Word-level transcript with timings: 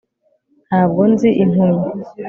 ntabwo 0.67 1.01
nzi 1.11 1.29
impumyi 1.43 1.87